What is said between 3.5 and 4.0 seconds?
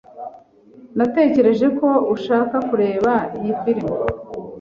firime.